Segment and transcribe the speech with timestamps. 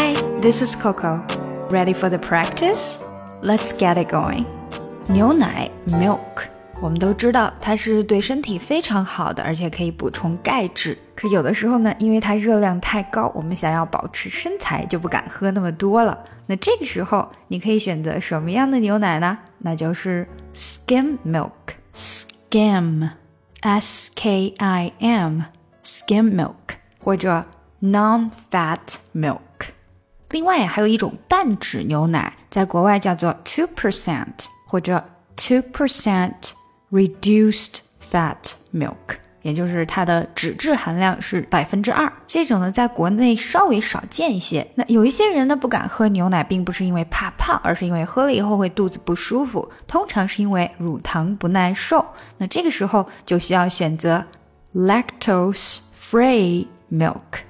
[0.00, 1.22] Hi, this is Coco.
[1.70, 3.04] Ready for the practice?
[3.42, 4.46] Let's get it going.
[5.06, 6.46] 牛奶 milk，
[6.80, 10.96] 我们都知道它是对身体非常好的，而且可以补充钙质。
[11.14, 16.18] 可有的时候呢，因为它热量太高，我们想要保持身材就不敢喝那么多了。
[16.46, 19.38] 那这个时候你可以选择什么样的牛奶呢？
[19.58, 27.44] 那就是 skim milk。skim，s k i m，skim milk，或者
[27.82, 28.78] non-fat
[29.14, 29.38] milk。
[30.31, 35.03] 另外还有一种半脂牛奶，在国外叫做 two percent 或者
[35.35, 36.51] two percent
[36.91, 37.79] reduced
[38.11, 38.37] fat
[38.73, 42.11] milk，也就是它的脂质含量是百分之二。
[42.25, 44.65] 这种呢，在国内稍微少见一些。
[44.75, 52.05] 那有一些人呢，不敢喝牛奶，并不是因为怕胖，而是因为喝了以后会肚子不舒服，通常是因为乳糖不耐受。
[52.37, 54.23] 那这个时候就需要选择
[54.73, 57.43] lactose free milk。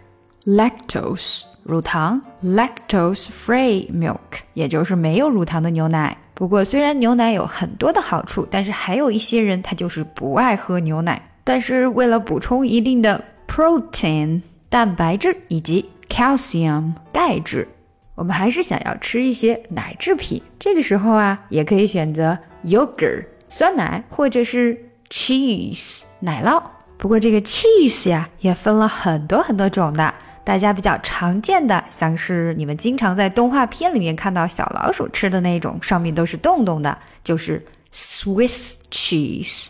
[0.46, 4.18] Lactose 乳糖，lactose free milk
[4.54, 6.18] 也就是没有乳糖的牛奶。
[6.34, 11.22] 不过虽然牛奶有很多的好处，但是还有一些人他就是不爱喝牛奶。
[11.44, 17.68] 但是为了补充一定的 protein 蛋白质以及 calcium 钙质，
[18.16, 20.42] 我们还是想要吃一些奶制品。
[20.58, 24.78] 这个时候啊，也可以选择 yogurt 酸奶或者是
[25.10, 26.62] cheese 奶酪。
[26.98, 30.14] 不过这个 cheese 呀，也分了很多很多种的。
[30.44, 39.68] 大家比较常见的，像是你们经常在动画片里面看到小老鼠吃的那种，上面都是洞洞的，就是 Swiss cheese。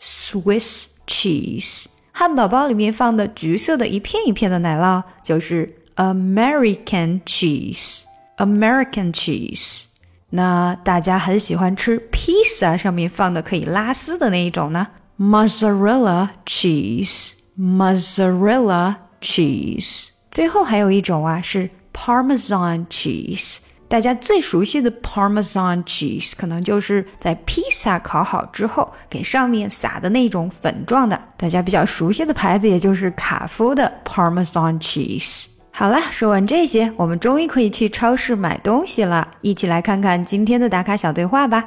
[0.00, 1.86] Swiss cheese。
[2.12, 8.02] 汉堡包里面放的橘色的一片一片的奶酪，就是 American cheese。
[8.36, 9.86] American cheese。
[10.30, 18.96] 那大家很喜欢吃披萨上面放的可以拉丝的那一种呢？Mozzarella cheese，mozzarella。
[19.26, 23.58] Cheese，最后还有一种啊是 Parmesan cheese。
[23.88, 31.20] 大家最熟悉的 Parmesan cheese，可能就是在披萨烤好之后给上面撒的那种粉状的。
[31.36, 35.48] 大家比较熟悉的牌子，也就是卡夫的 Parmesan cheese。
[35.72, 39.26] 好了，说完这些，我们终于可以去超市买东西了。
[39.40, 41.64] 一起来看看今天的打卡小对话吧。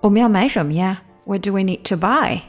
[0.00, 2.40] 我们要买什么呀？What do we need to buy？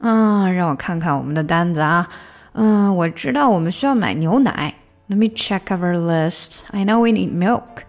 [0.00, 2.06] 嗯，让我看看我们的单子啊。
[2.53, 4.75] 嗯，我知道我们需要买牛奶。
[5.07, 6.59] Let me check our list.
[6.71, 7.83] I know we need milk.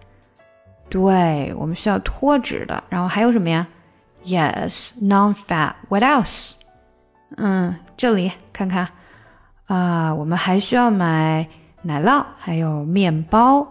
[0.89, 2.83] 对，我们需要脱脂的。
[2.89, 3.67] 然后还有什么呀？
[4.25, 5.73] Yes, non-fat.
[5.89, 6.55] What else?
[7.37, 8.89] 嗯，这里看看
[9.67, 11.47] 啊，我们还需要买
[11.81, 13.67] 奶酪，还有面包、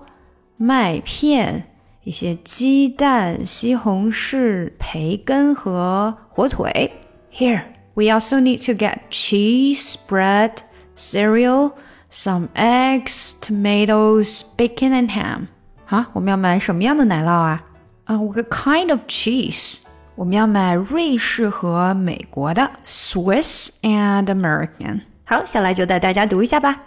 [0.57, 1.69] 麦片、
[2.05, 6.93] 一些鸡蛋、西红柿、培根和火腿。
[7.33, 7.63] Here,
[7.95, 10.53] we also need to get cheese, bread
[11.01, 11.73] cereal,
[12.11, 15.47] some eggs, tomatoes, bacon and ham.
[15.87, 17.63] 啊，我们要买什么样的奶酪啊？
[18.05, 19.79] 啊，What kind of cheese？
[20.15, 25.03] 我们要买瑞士和美国的 Swiss and American。
[25.25, 26.81] 好，下来就带大家读一下吧。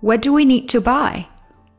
[0.00, 1.24] What do we need to buy?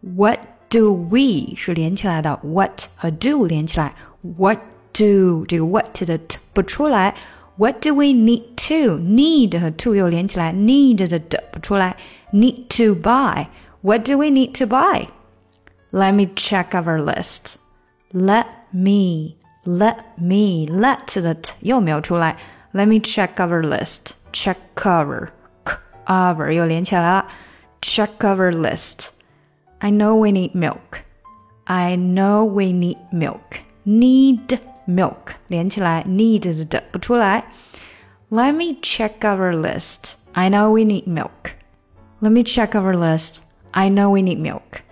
[0.01, 0.39] What
[0.69, 3.93] do we 是连起来的，what 和 do 连起来。
[4.37, 4.59] What
[4.91, 7.15] do 这个 what 的 t 不出来。
[7.55, 8.97] what do we need to?
[8.99, 11.95] Need 和 to 又连起来，need 的的不出来。
[12.31, 13.47] Need to buy.
[13.81, 15.07] What do we need to buy?
[15.91, 17.55] Let me check our list.
[18.11, 22.37] Let me, let me, let 的 t 又没有出来。
[22.73, 24.11] Let me check our list.
[24.31, 25.29] Check cover,
[26.05, 27.25] cover 又连起来了。
[27.81, 29.09] Check our list.
[29.79, 31.03] I know we need milk.
[31.63, 33.61] I know we need milk.
[33.85, 37.45] Need milk 连起来，need 的不出来。
[38.33, 40.17] Let me check our list.
[40.33, 41.55] I know we need milk.
[42.21, 43.41] Let me check our list.
[43.73, 44.83] I know we need milk.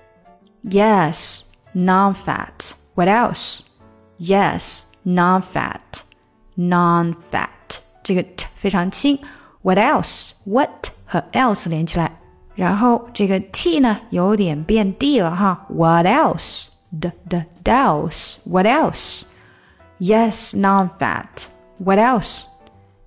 [0.64, 2.74] Yes, non-fat.
[2.96, 3.78] What else?
[4.18, 6.04] Yes, non-fat.
[6.56, 9.20] Non-fat 这个 t 非常轻。
[9.62, 10.32] What else?
[10.46, 12.12] What 和 else 连起来，
[12.56, 15.66] 然后这个 t 呢有点变 d 了哈。
[15.70, 16.70] What else?
[16.90, 18.40] d d else.
[18.50, 19.26] What else?
[20.00, 21.48] Yes, non-fat.
[21.78, 22.46] What else?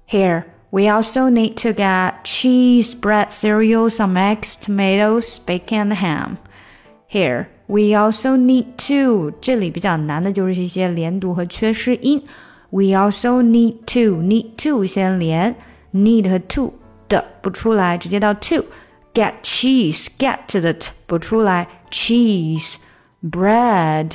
[0.09, 6.39] Here, we also need to get cheese, bread, cereal, some eggs, tomatoes, bacon, ham.
[7.09, 9.33] Here, we also need to.
[9.41, 12.23] 这里比较难的就是一些连读和缺失音。
[12.71, 15.57] We also need to, need to 先连，
[15.93, 16.75] need 和 to
[17.09, 22.77] 的不出来，直接到 to。Get cheese, get 的 t 不出来，cheese,
[23.21, 24.13] bread。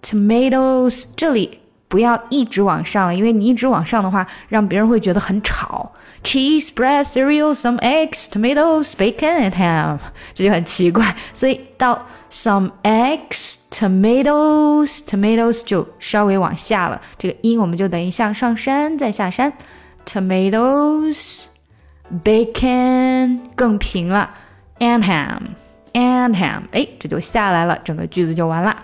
[0.03, 1.05] tomatoes。
[1.17, 5.91] 这里不要一直往上了，因为你一直往上的话，让别人会觉得很吵。
[6.23, 9.99] Cheese, bread, cereal, some eggs, tomatoes, bacon and ham，
[10.35, 11.17] 这就很奇怪。
[11.33, 17.01] 所以到 some eggs, tomatoes, tomatoes 就稍微往下了。
[17.19, 19.53] 这个音我们就等于向上山再下山。
[20.05, 21.47] Tomatoes,
[22.25, 24.31] bacon 更平了，
[24.79, 25.41] and ham,
[25.93, 28.77] and ham，哎，这就下来了，整个句子就完了。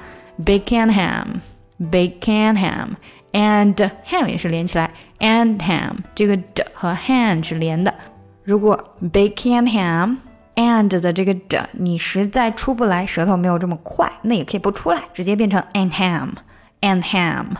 [0.44, 1.40] Bacon ham,
[1.78, 3.74] bacon ham。and
[4.10, 7.94] ham 也是连起来，and ham 这个的和 ham 是连的。
[8.42, 10.16] 如果 bacon ham
[10.54, 16.30] and 的这个的你实在出不来，舌头没有这么快，那也可以不出来，直接变成 and ham
[16.80, 17.56] and ham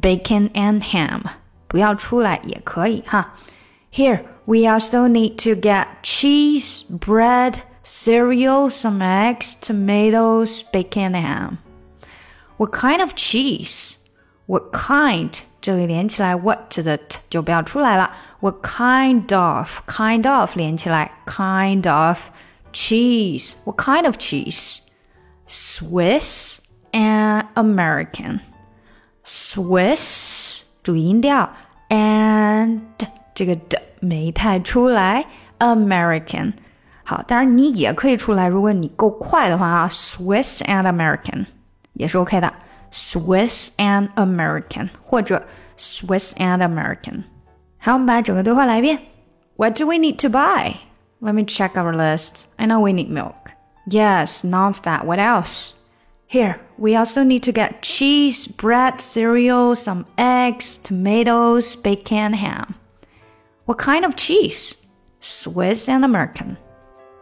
[0.00, 1.20] bacon and ham，
[1.68, 3.34] 不要出来也可以哈。
[3.92, 11.56] Here we also need to get cheese, bread, cereal, some eggs, tomatoes, bacon, and ham.
[12.56, 13.96] What kind of cheese?
[14.46, 18.10] What kind 这里连起来，what 的 t 就不要出来了。
[18.40, 22.18] What kind of kind of 连起来，kind of
[22.72, 23.56] cheese.
[23.64, 24.80] What kind of cheese?
[25.46, 26.60] Swiss
[26.92, 28.40] and American.
[29.24, 31.50] Swiss 注意音调，
[31.88, 32.80] and
[33.34, 35.26] 这个的没太出来。
[35.58, 36.54] American
[37.04, 41.46] 好，当然你也可以出来，如果你够快的话啊，Swiss and American
[41.92, 42.52] 也是 OK 的。
[42.90, 45.46] Swiss and American，或者
[45.78, 47.22] Swiss and American。
[47.86, 48.98] 好，我们把整个对话来一遍。
[49.56, 50.76] What do we need to buy?
[51.20, 52.44] Let me check our list.
[52.56, 53.52] I know we need milk.
[53.86, 55.04] Yes, non-fat.
[55.04, 55.80] What else?
[56.28, 62.74] Here, we also need to get cheese, bread, cereal, some eggs, tomatoes, bacon, ham.
[63.66, 64.86] What kind of cheese?
[65.20, 66.56] Swiss and American.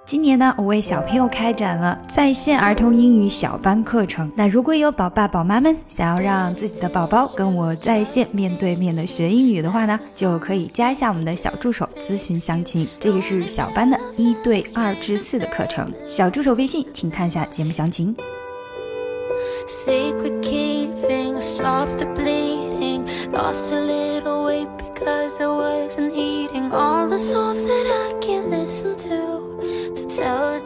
[0.06, 4.32] 今年呢，我为小朋友开展了在线儿童英语小班课程。
[4.36, 12.88] 那如果有宝爸宝妈们想要让自己的宝宝跟我在线面对面的学英语的话呢，就可以加一下我们的小助手咨询详情。
[13.00, 18.16] 这个是小班的一对二至四的课程，小助手微信请看一下节目详情。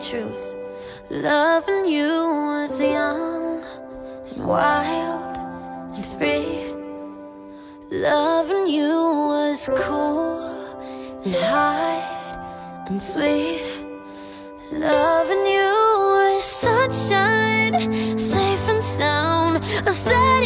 [0.10, 0.56] Truth.
[1.12, 2.10] Loving you
[2.50, 3.64] was young
[4.32, 5.38] and wild
[5.96, 6.74] and free.
[7.92, 8.96] Loving you
[9.34, 10.40] was cool
[11.26, 13.62] and hard and sweet.
[14.72, 15.74] Loving you
[16.18, 20.40] was sunshine, safe and sound, a steady.